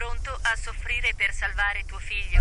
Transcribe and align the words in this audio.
pronto 0.00 0.30
a 0.32 0.56
soffrire 0.56 1.12
per 1.14 1.28
salvare 1.30 1.84
tuo 1.84 1.98
figlio? 2.00 2.40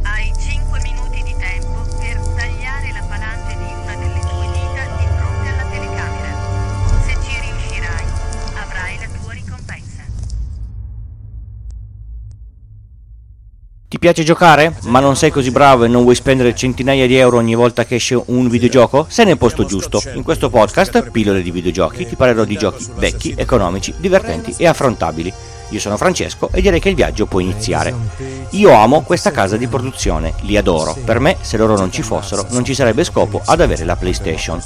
Hai 0.00 0.32
5 0.32 0.80
minuti 0.80 1.22
di 1.22 1.36
tempo 1.36 1.84
per 2.00 2.16
tagliare 2.16 2.88
la 2.96 3.04
falange 3.04 3.52
di 3.54 3.68
una 3.68 3.94
delle 4.00 4.20
tue 4.20 4.46
dita 4.48 4.82
di 4.96 5.04
fronte 5.04 5.48
alla 5.52 5.68
telecamera. 5.68 6.32
Se 7.04 7.12
ci 7.20 7.36
riuscirai, 7.36 8.04
avrai 8.64 8.96
la 8.96 9.08
tua 9.12 9.32
ricompensa. 9.34 10.02
Ti 13.86 13.98
piace 13.98 14.22
giocare? 14.24 14.74
Ma 14.84 15.00
non 15.00 15.16
sei 15.16 15.30
così 15.30 15.50
bravo 15.50 15.84
e 15.84 15.88
non 15.88 16.04
vuoi 16.04 16.14
spendere 16.14 16.54
centinaia 16.54 17.06
di 17.06 17.16
euro 17.16 17.36
ogni 17.36 17.54
volta 17.54 17.84
che 17.84 17.96
esce 17.96 18.18
un 18.24 18.48
videogioco? 18.48 19.04
Sei 19.06 19.26
nel 19.26 19.36
posto 19.36 19.66
giusto. 19.66 20.00
In 20.14 20.22
questo 20.22 20.48
podcast, 20.48 21.10
pillole 21.10 21.42
di 21.42 21.50
videogiochi, 21.50 22.06
ti 22.06 22.16
parlerò 22.16 22.44
di 22.44 22.56
giochi 22.56 22.88
vecchi, 22.94 23.34
economici, 23.36 23.92
divertenti 23.98 24.54
e 24.56 24.66
affrontabili. 24.66 25.58
Io 25.70 25.80
sono 25.80 25.96
Francesco 25.96 26.50
e 26.52 26.60
direi 26.60 26.80
che 26.80 26.88
il 26.88 26.94
viaggio 26.94 27.26
può 27.26 27.40
iniziare. 27.40 27.94
Io 28.50 28.72
amo 28.72 29.02
questa 29.02 29.30
casa 29.30 29.56
di 29.56 29.66
produzione, 29.68 30.34
li 30.40 30.56
adoro. 30.56 30.96
Per 31.04 31.20
me, 31.20 31.36
se 31.40 31.56
loro 31.56 31.76
non 31.76 31.92
ci 31.92 32.02
fossero, 32.02 32.46
non 32.50 32.64
ci 32.64 32.74
sarebbe 32.74 33.04
scopo 33.04 33.40
ad 33.44 33.60
avere 33.60 33.84
la 33.84 33.96
PlayStation. 33.96 34.62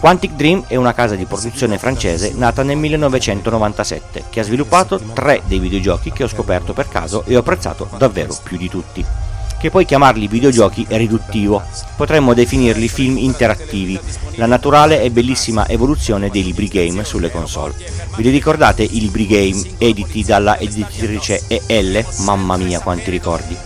Quantic 0.00 0.32
Dream 0.32 0.64
è 0.66 0.76
una 0.76 0.94
casa 0.94 1.16
di 1.16 1.24
produzione 1.24 1.78
francese 1.78 2.32
nata 2.34 2.62
nel 2.62 2.76
1997 2.76 4.24
che 4.30 4.40
ha 4.40 4.44
sviluppato 4.44 5.00
tre 5.12 5.42
dei 5.46 5.58
videogiochi 5.58 6.12
che 6.12 6.24
ho 6.24 6.28
scoperto 6.28 6.72
per 6.72 6.88
caso 6.88 7.24
e 7.26 7.36
ho 7.36 7.40
apprezzato 7.40 7.88
davvero 7.96 8.36
più 8.42 8.56
di 8.56 8.68
tutti 8.68 9.23
che 9.64 9.70
poi 9.70 9.86
chiamarli 9.86 10.28
videogiochi 10.28 10.84
è 10.86 10.98
riduttivo. 10.98 11.62
Potremmo 11.96 12.34
definirli 12.34 12.86
film 12.86 13.16
interattivi, 13.16 13.98
la 14.34 14.44
naturale 14.44 15.00
e 15.00 15.10
bellissima 15.10 15.66
evoluzione 15.66 16.28
dei 16.28 16.44
libri 16.44 16.68
game 16.68 17.02
sulle 17.02 17.30
console. 17.30 17.72
Vi 18.14 18.28
ricordate 18.28 18.82
i 18.82 19.00
libri 19.00 19.26
game 19.26 19.62
editi 19.78 20.22
dalla 20.22 20.58
editrice 20.58 21.44
EL? 21.66 22.04
Mamma 22.26 22.58
mia 22.58 22.80
quanti 22.80 23.10
ricordi. 23.10 23.56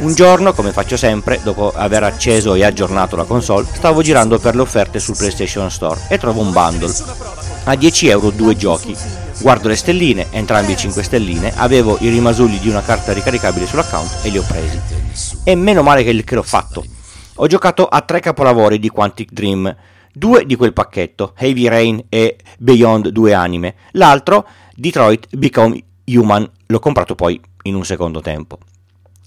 Un 0.00 0.12
giorno, 0.12 0.52
come 0.52 0.70
faccio 0.70 0.98
sempre, 0.98 1.40
dopo 1.42 1.72
aver 1.74 2.02
acceso 2.02 2.52
e 2.52 2.62
aggiornato 2.62 3.16
la 3.16 3.24
console, 3.24 3.66
stavo 3.72 4.02
girando 4.02 4.38
per 4.38 4.54
le 4.54 4.60
offerte 4.60 4.98
sul 4.98 5.16
PlayStation 5.16 5.70
Store 5.70 5.98
e 6.08 6.18
trovo 6.18 6.42
un 6.42 6.52
bundle. 6.52 6.92
A 7.64 7.74
10 7.74 8.08
euro 8.08 8.28
due 8.28 8.54
giochi. 8.54 8.94
Guardo 9.42 9.66
le 9.66 9.74
stelline, 9.74 10.28
entrambi 10.30 10.76
5 10.76 11.02
stelline, 11.02 11.52
avevo 11.56 11.96
i 11.98 12.08
rimasugli 12.08 12.60
di 12.60 12.68
una 12.68 12.80
carta 12.80 13.12
ricaricabile 13.12 13.66
sull'account 13.66 14.20
e 14.22 14.28
li 14.28 14.38
ho 14.38 14.44
presi. 14.46 14.80
E 15.42 15.56
meno 15.56 15.82
male 15.82 16.04
che, 16.04 16.22
che 16.22 16.34
l'ho 16.36 16.44
fatto. 16.44 16.84
Ho 17.34 17.48
giocato 17.48 17.88
a 17.88 18.02
tre 18.02 18.20
capolavori 18.20 18.78
di 18.78 18.88
Quantic 18.88 19.32
Dream, 19.32 19.74
due 20.12 20.46
di 20.46 20.54
quel 20.54 20.72
pacchetto, 20.72 21.34
Heavy 21.36 21.66
Rain 21.66 22.04
e 22.08 22.36
Beyond 22.56 23.08
due 23.08 23.34
anime, 23.34 23.74
l'altro 23.92 24.46
Detroit 24.76 25.26
Become 25.34 25.82
Human, 26.04 26.48
l'ho 26.66 26.78
comprato 26.78 27.16
poi 27.16 27.40
in 27.62 27.74
un 27.74 27.84
secondo 27.84 28.20
tempo. 28.20 28.58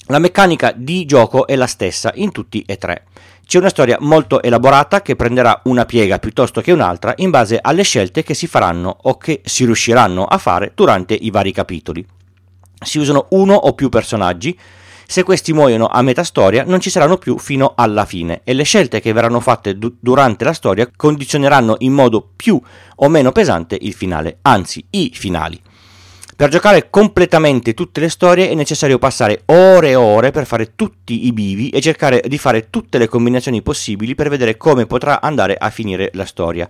La 0.09 0.19
meccanica 0.19 0.71
di 0.71 1.03
gioco 1.05 1.47
è 1.47 1.55
la 1.55 1.65
stessa 1.65 2.11
in 2.13 2.31
tutti 2.31 2.63
e 2.67 2.77
tre. 2.77 3.05
C'è 3.43 3.57
una 3.57 3.69
storia 3.69 3.97
molto 4.01 4.39
elaborata 4.43 5.01
che 5.01 5.15
prenderà 5.15 5.61
una 5.63 5.85
piega 5.85 6.19
piuttosto 6.19 6.61
che 6.61 6.71
un'altra 6.71 7.13
in 7.17 7.31
base 7.31 7.57
alle 7.59 7.81
scelte 7.81 8.21
che 8.21 8.35
si 8.35 8.45
faranno 8.45 8.95
o 9.01 9.17
che 9.17 9.41
si 9.43 9.65
riusciranno 9.65 10.23
a 10.23 10.37
fare 10.37 10.73
durante 10.75 11.15
i 11.15 11.31
vari 11.31 11.51
capitoli. 11.51 12.05
Si 12.83 12.99
usano 12.99 13.25
uno 13.31 13.55
o 13.55 13.73
più 13.73 13.89
personaggi, 13.89 14.55
se 15.07 15.23
questi 15.23 15.53
muoiono 15.53 15.87
a 15.87 16.03
metà 16.03 16.23
storia 16.23 16.63
non 16.65 16.79
ci 16.79 16.91
saranno 16.91 17.17
più 17.17 17.39
fino 17.39 17.73
alla 17.75 18.05
fine 18.05 18.41
e 18.43 18.53
le 18.53 18.63
scelte 18.63 19.01
che 19.01 19.11
verranno 19.11 19.39
fatte 19.39 19.75
du- 19.75 19.95
durante 19.99 20.43
la 20.43 20.53
storia 20.53 20.87
condizioneranno 20.95 21.77
in 21.79 21.93
modo 21.93 22.29
più 22.35 22.61
o 22.97 23.09
meno 23.09 23.31
pesante 23.31 23.75
il 23.81 23.93
finale, 23.93 24.37
anzi 24.43 24.85
i 24.91 25.09
finali. 25.15 25.59
Per 26.37 26.49
giocare 26.49 26.89
completamente 26.89 27.73
tutte 27.73 28.01
le 28.01 28.09
storie 28.09 28.49
è 28.49 28.55
necessario 28.55 28.99
passare 28.99 29.43
ore 29.45 29.91
e 29.91 29.95
ore 29.95 30.31
per 30.31 30.45
fare 30.45 30.75
tutti 30.75 31.27
i 31.27 31.31
bivi 31.31 31.69
e 31.69 31.79
cercare 31.79 32.21
di 32.27 32.37
fare 32.37 32.69
tutte 32.69 32.97
le 32.97 33.07
combinazioni 33.07 33.61
possibili 33.61 34.15
per 34.15 34.27
vedere 34.27 34.57
come 34.57 34.85
potrà 34.85 35.21
andare 35.21 35.55
a 35.57 35.69
finire 35.69 36.09
la 36.13 36.25
storia. 36.25 36.69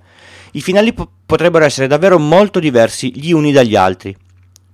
I 0.52 0.62
finali 0.62 0.94
po- 0.94 1.10
potrebbero 1.26 1.66
essere 1.66 1.88
davvero 1.88 2.20
molto 2.20 2.60
diversi 2.60 3.12
gli 3.20 3.32
uni 3.32 3.52
dagli 3.52 3.76
altri. 3.76 4.16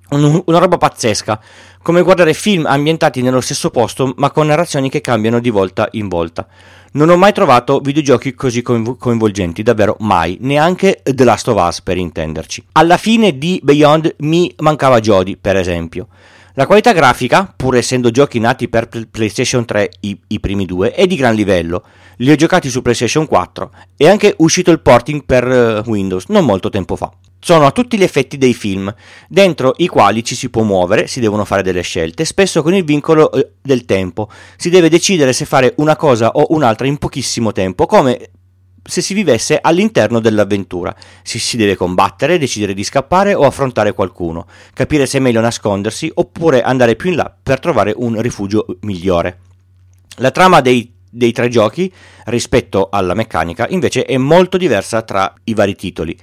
Un- 0.10 0.44
una 0.46 0.58
roba 0.58 0.78
pazzesca, 0.78 1.40
come 1.82 2.02
guardare 2.02 2.34
film 2.34 2.66
ambientati 2.66 3.22
nello 3.22 3.40
stesso 3.40 3.70
posto 3.70 4.14
ma 4.18 4.30
con 4.30 4.48
narrazioni 4.48 4.90
che 4.90 5.00
cambiano 5.00 5.40
di 5.40 5.50
volta 5.50 5.88
in 5.92 6.10
volta. 6.10 6.46
Non 6.94 7.08
ho 7.08 7.16
mai 7.16 7.32
trovato 7.32 7.80
videogiochi 7.80 8.34
così 8.34 8.62
coinvolgenti, 8.62 9.64
davvero 9.64 9.96
mai, 10.00 10.38
neanche 10.42 11.02
The 11.04 11.24
Last 11.24 11.48
of 11.48 11.66
Us 11.66 11.82
per 11.82 11.96
intenderci. 11.96 12.66
Alla 12.74 12.98
fine 12.98 13.38
di 13.38 13.62
Beyond 13.64 14.16
mi 14.20 14.54
mancava 14.58 15.00
Jody, 15.00 15.38
per 15.38 15.56
esempio. 15.56 16.10
La 16.56 16.66
qualità 16.66 16.92
grafica, 16.92 17.54
pur 17.56 17.78
essendo 17.78 18.12
giochi 18.12 18.40
nati 18.40 18.68
per 18.68 18.90
PlayStation 19.10 19.64
3, 19.64 19.90
i, 20.02 20.20
i, 20.28 20.40
primi 20.42 20.66
due, 20.66 20.92
è 20.92 21.08
di 21.08 21.16
gran 21.16 21.34
livello. 21.34 21.82
Li 22.18 22.30
ho 22.30 22.36
giocati 22.36 22.70
su 22.70 22.82
PlayStation 22.82 23.26
4 23.26 23.72
e 23.96 24.10
anche 24.10 24.36
uscito 24.40 24.70
il 24.70 24.82
porting 24.82 25.24
per 25.24 25.48
uh, 25.48 25.90
Windows 25.90 26.26
non 26.28 26.44
molto 26.44 26.70
tempo 26.70 26.98
fa. 26.98 27.10
Sono 27.44 27.66
a 27.66 27.72
tutti 27.72 27.98
gli 27.98 28.04
effetti 28.04 28.38
dei 28.38 28.54
film, 28.54 28.94
dentro 29.28 29.74
i 29.78 29.88
quali 29.88 30.24
ci 30.24 30.36
si 30.36 30.52
può 30.52 30.62
muovere, 30.62 31.08
si 31.08 31.20
devono 31.20 31.44
fare 31.44 31.64
delle 31.64 31.82
scelte, 31.82 32.24
spesso 32.24 32.62
con 32.62 32.76
il 32.76 32.84
vincolo 32.84 33.32
uh, 33.34 33.44
del 33.60 33.86
tempo. 33.86 34.30
Si 34.56 34.70
deve 34.70 34.90
decidere 34.90 35.34
se 35.34 35.46
fare 35.46 35.74
una 35.78 35.96
cosa 35.96 36.30
o 36.30 36.46
un'altra 36.50 36.86
in 36.86 37.00
pochissimo 37.00 37.52
tempo, 37.52 37.88
come 37.88 38.30
se 38.84 39.02
si 39.02 39.16
vivesse 39.16 39.58
all'interno 39.60 40.20
dell'avventura. 40.20 40.96
Si, 41.24 41.40
si, 41.40 41.58
deve 41.58 41.76
combattere, 41.76 42.38
decidere 42.38 42.76
di 42.76 42.84
scappare 42.84 43.34
o 43.34 43.44
affrontare 43.46 43.94
qualcuno, 43.94 44.46
capire 44.76 45.08
se 45.08 45.18
è 45.18 45.22
meglio 45.22 45.42
nascondersi 45.42 46.12
oppure 46.14 46.62
andare 46.62 46.96
più 46.96 47.10
in 47.10 47.16
là 47.16 47.36
per 47.42 47.60
trovare 47.60 47.92
un 47.96 48.22
rifugio 48.22 48.68
migliore. 48.82 49.40
La 50.18 50.30
trama 50.30 50.62
dei, 50.62 50.94
dei 51.10 51.32
tre 51.32 51.50
giochi, 51.50 51.92
rispetto 52.26 52.90
alla 52.92 53.16
meccanica, 53.16 53.68
invece 53.68 54.06
è 54.06 54.18
molto 54.18 54.58
diversa 54.58 55.02
tra 55.02 55.34
i 55.46 55.56
vari 55.56 55.76
titoli. 55.76 56.16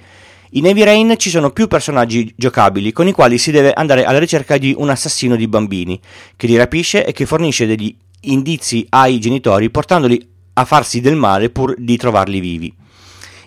In 0.53 0.65
Heavy 0.65 0.83
Rain 0.83 1.13
ci 1.17 1.29
sono 1.29 1.51
più 1.51 1.67
personaggi 1.67 2.33
giocabili 2.35 2.91
con 2.91 3.07
i 3.07 3.11
quali 3.11 3.37
si 3.37 3.51
deve 3.51 3.71
andare 3.71 4.03
alla 4.03 4.17
ricerca 4.17 4.57
di 4.57 4.73
un 4.75 4.89
assassino 4.89 5.35
di 5.35 5.47
bambini 5.47 5.99
che 6.35 6.47
li 6.47 6.57
rapisce 6.57 7.05
e 7.05 7.11
che 7.11 7.27
fornisce 7.27 7.67
degli 7.67 7.95
indizi 8.21 8.83
ai 8.89 9.19
genitori 9.19 9.69
portandoli 9.69 10.27
a 10.53 10.65
farsi 10.65 11.01
del 11.01 11.15
male 11.15 11.51
pur 11.51 11.75
di 11.77 11.95
trovarli 11.97 12.39
vivi. 12.39 12.73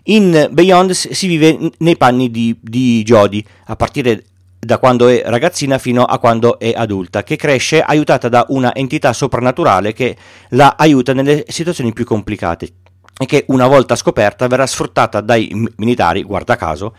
In 0.05 0.49
Beyond 0.53 0.93
si 0.93 1.27
vive 1.27 1.73
nei 1.79 1.97
panni 1.97 2.31
di, 2.31 2.57
di 2.61 3.03
Jodie, 3.03 3.43
a 3.65 3.75
partire 3.75 4.23
da 4.61 4.79
quando 4.79 5.09
è 5.09 5.23
ragazzina 5.25 5.79
fino 5.79 6.05
a 6.05 6.21
quando 6.21 6.61
è 6.61 6.73
adulta, 6.73 7.25
che 7.25 7.35
cresce 7.35 7.81
aiutata 7.81 8.29
da 8.29 8.47
una 8.51 8.73
entità 8.77 9.13
soprannaturale 9.13 9.93
che 9.93 10.17
la 10.51 10.77
aiuta 10.79 11.13
nelle 11.13 11.47
situazioni 11.49 11.93
più 11.93 12.05
complicate 12.05 12.75
e 13.17 13.27
che 13.27 13.45
una 13.49 13.67
volta 13.67 13.97
scoperta 13.97 14.47
verrà 14.47 14.67
sfruttata 14.67 15.21
dai 15.21 15.51
militari, 15.77 16.23
guarda 16.23 16.57
caso, 16.57 16.95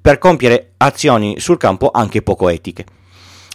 per 0.00 0.18
compiere 0.18 0.72
azioni 0.78 1.38
sul 1.38 1.56
campo 1.56 1.90
anche 1.92 2.22
poco 2.22 2.48
etiche. 2.48 2.84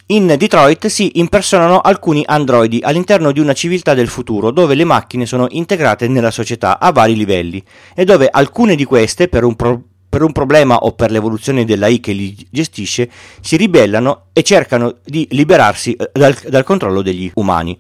In 0.10 0.34
Detroit 0.38 0.88
si 0.88 1.20
impersonano 1.20 1.82
alcuni 1.82 2.24
androidi 2.26 2.80
all'interno 2.82 3.34
di 3.34 3.42
una 3.42 3.52
civiltà 3.52 3.94
del 3.94 4.08
futuro 4.08 4.52
dove 4.52 4.74
le 4.74 4.86
macchine 4.86 5.26
sono 5.26 5.48
integrate 5.50 6.08
nella 6.08 6.32
società 6.32 6.80
a 6.80 6.94
vari 6.94 7.14
livelli 7.14 7.62
e 7.94 8.06
dove 8.06 8.30
alcune 8.32 8.76
di 8.76 8.86
queste, 8.86 9.28
per 9.28 9.44
un, 9.44 9.58
pro- 9.58 9.82
per 10.08 10.22
un 10.22 10.32
problema 10.32 10.78
o 10.78 10.94
per 10.94 11.12
l'evoluzione 11.12 11.66
dell'AI 11.66 12.00
che 12.00 12.14
li 12.14 12.48
gestisce, 12.50 13.12
si 13.42 13.58
ribellano 13.58 14.28
e 14.32 14.44
cercano 14.44 15.00
di 15.04 15.28
liberarsi 15.32 15.92
eh, 15.92 16.10
dal, 16.14 16.34
dal 16.48 16.64
controllo 16.64 17.02
degli 17.02 17.30
umani. 17.34 17.78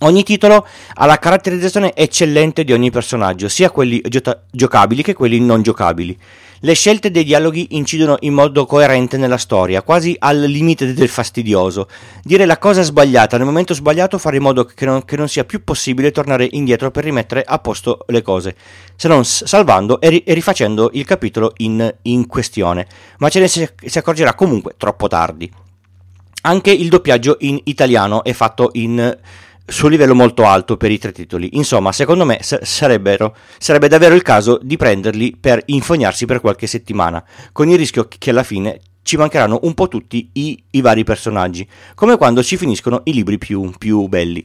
Ogni 0.00 0.24
titolo 0.24 0.66
ha 0.92 1.06
la 1.06 1.18
caratterizzazione 1.18 1.94
eccellente 1.94 2.64
di 2.64 2.74
ogni 2.74 2.90
personaggio, 2.90 3.48
sia 3.48 3.70
quelli 3.70 4.02
gio- 4.06 4.42
giocabili 4.50 5.02
che 5.02 5.14
quelli 5.14 5.40
non 5.40 5.62
giocabili. 5.62 6.18
Le 6.60 6.74
scelte 6.74 7.10
dei 7.10 7.24
dialoghi 7.24 7.68
incidono 7.70 8.16
in 8.20 8.34
modo 8.34 8.66
coerente 8.66 9.16
nella 9.16 9.38
storia, 9.38 9.80
quasi 9.80 10.14
al 10.18 10.38
limite 10.38 10.92
del 10.92 11.08
fastidioso. 11.08 11.88
Dire 12.22 12.44
la 12.44 12.58
cosa 12.58 12.82
sbagliata 12.82 13.38
nel 13.38 13.46
momento 13.46 13.72
sbagliato 13.72 14.18
fa 14.18 14.34
in 14.34 14.42
modo 14.42 14.66
che 14.66 14.84
non, 14.84 15.02
che 15.06 15.16
non 15.16 15.28
sia 15.28 15.44
più 15.44 15.64
possibile 15.64 16.10
tornare 16.10 16.46
indietro 16.50 16.90
per 16.90 17.04
rimettere 17.04 17.42
a 17.42 17.58
posto 17.58 18.04
le 18.08 18.20
cose, 18.20 18.54
se 18.96 19.08
non 19.08 19.24
salvando 19.24 19.98
e, 20.02 20.10
ri- 20.10 20.24
e 20.24 20.34
rifacendo 20.34 20.90
il 20.92 21.06
capitolo 21.06 21.52
in, 21.58 21.94
in, 22.02 22.26
questione, 22.26 22.86
ma 23.16 23.30
ce 23.30 23.40
ne 23.40 23.48
si, 23.48 23.66
si 23.82 23.96
accorgerà 23.96 24.34
comunque 24.34 24.74
troppo 24.76 25.08
tardi. 25.08 25.50
Anche 26.42 26.70
il 26.70 26.90
doppiaggio 26.90 27.38
in 27.40 27.58
italiano 27.64 28.22
è 28.24 28.34
fatto 28.34 28.68
in 28.74 29.18
su 29.66 29.88
livello 29.88 30.14
molto 30.14 30.44
alto 30.44 30.76
per 30.76 30.90
i 30.90 30.98
tre 30.98 31.12
titoli. 31.12 31.50
Insomma, 31.52 31.92
secondo 31.92 32.24
me 32.24 32.38
sarebbe 32.40 33.18
davvero 33.88 34.14
il 34.14 34.22
caso 34.22 34.58
di 34.62 34.76
prenderli 34.76 35.36
per 35.38 35.60
infognarsi 35.66 36.24
per 36.24 36.40
qualche 36.40 36.66
settimana, 36.66 37.24
con 37.52 37.68
il 37.68 37.76
rischio 37.76 38.08
che 38.08 38.30
alla 38.30 38.44
fine 38.44 38.80
ci 39.02 39.16
mancheranno 39.16 39.60
un 39.62 39.74
po' 39.74 39.88
tutti 39.88 40.30
i, 40.32 40.62
i 40.70 40.80
vari 40.80 41.04
personaggi, 41.04 41.68
come 41.94 42.16
quando 42.16 42.42
ci 42.42 42.56
finiscono 42.56 43.00
i 43.04 43.12
libri 43.12 43.38
più, 43.38 43.72
più 43.78 44.06
belli. 44.08 44.44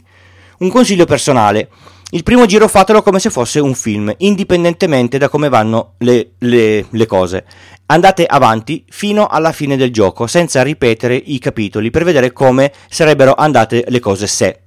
Un 0.59 0.69
consiglio 0.69 1.05
personale. 1.05 1.69
Il 2.13 2.23
primo 2.23 2.45
giro 2.45 2.67
fatelo 2.67 3.01
come 3.01 3.19
se 3.19 3.29
fosse 3.29 3.59
un 3.59 3.73
film, 3.73 4.13
indipendentemente 4.17 5.17
da 5.17 5.29
come 5.29 5.47
vanno 5.47 5.93
le, 5.99 6.31
le, 6.39 6.85
le 6.89 7.05
cose. 7.05 7.45
andate 7.91 8.25
avanti 8.25 8.85
fino 8.89 9.27
alla 9.27 9.51
fine 9.51 9.75
del 9.75 9.91
gioco 9.91 10.25
senza 10.25 10.61
ripetere 10.61 11.15
i 11.15 11.39
capitoli 11.39 11.89
per 11.89 12.03
vedere 12.03 12.31
come 12.31 12.71
sarebbero 12.89 13.33
andate 13.33 13.83
le 13.87 13.99
cose 13.99 14.27
se. 14.27 14.61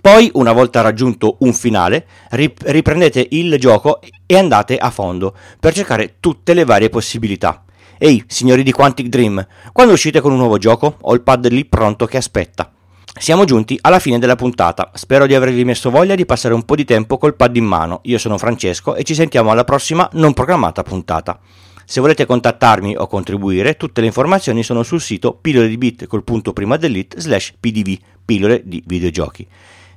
Poi, 0.00 0.30
una 0.34 0.52
volta 0.52 0.80
raggiunto 0.80 1.36
un 1.40 1.52
finale, 1.52 2.06
riprendete 2.30 3.26
il 3.30 3.58
gioco 3.58 4.00
e 4.26 4.36
andate 4.36 4.76
a 4.76 4.90
fondo 4.90 5.34
per 5.58 5.72
cercare 5.74 6.16
tutte 6.20 6.54
le 6.54 6.64
varie 6.64 6.88
possibilità. 6.88 7.64
Ehi, 7.98 8.24
signori 8.26 8.62
di 8.62 8.72
Quantic 8.72 9.06
Dream, 9.06 9.46
quando 9.72 9.92
uscite 9.92 10.20
con 10.20 10.32
un 10.32 10.38
nuovo 10.38 10.58
gioco? 10.58 10.96
Ho 11.00 11.14
il 11.14 11.22
pad 11.22 11.48
lì 11.48 11.64
pronto 11.64 12.06
che 12.06 12.16
aspetta. 12.16 12.70
Siamo 13.16 13.44
giunti 13.44 13.78
alla 13.80 14.00
fine 14.00 14.18
della 14.18 14.34
puntata. 14.34 14.90
Spero 14.94 15.26
di 15.26 15.34
avervi 15.34 15.64
messo 15.64 15.88
voglia 15.90 16.16
di 16.16 16.26
passare 16.26 16.52
un 16.52 16.64
po' 16.64 16.74
di 16.74 16.84
tempo 16.84 17.16
col 17.16 17.36
pad 17.36 17.54
in 17.54 17.64
mano. 17.64 18.00
Io 18.04 18.18
sono 18.18 18.38
Francesco 18.38 18.96
e 18.96 19.04
ci 19.04 19.14
sentiamo 19.14 19.52
alla 19.52 19.62
prossima 19.62 20.08
non 20.14 20.34
programmata 20.34 20.82
puntata. 20.82 21.38
Se 21.86 22.00
volete 22.00 22.26
contattarmi 22.26 22.96
o 22.96 23.06
contribuire, 23.06 23.76
tutte 23.76 24.00
le 24.00 24.08
informazioni 24.08 24.64
sono 24.64 24.82
sul 24.82 25.00
sito 25.00 25.38
pillole 25.40 25.68
di 25.68 25.78
bit 25.78 26.06
col 26.06 26.24
punto 26.24 26.52
prima 26.52 26.78
slash 26.78 27.54
pdv, 27.60 27.96
pillole 28.24 28.62
di 28.64 28.82
videogiochi. 28.84 29.46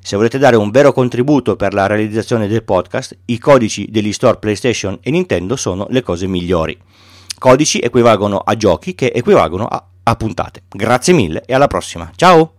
Se 0.02 0.16
volete 0.16 0.38
dare 0.38 0.56
un 0.56 0.72
vero 0.72 0.94
contributo 0.94 1.56
per 1.56 1.74
la 1.74 1.88
realizzazione 1.88 2.48
del 2.48 2.64
podcast, 2.64 3.18
i 3.26 3.38
codici 3.38 3.88
degli 3.90 4.14
store 4.14 4.38
PlayStation 4.38 4.98
e 5.02 5.12
Nintendo 5.12 5.56
sono 5.56 5.88
le 5.90 6.02
cose 6.02 6.28
migliori. 6.28 6.78
Codici 7.38 7.80
equivalgono 7.80 8.38
a 8.38 8.56
giochi 8.56 8.96
che 8.96 9.12
equivalgono 9.14 9.66
a, 9.66 9.84
a 10.04 10.16
puntate. 10.16 10.64
Grazie 10.70 11.14
mille 11.14 11.44
e 11.46 11.54
alla 11.54 11.68
prossima. 11.68 12.12
Ciao! 12.16 12.57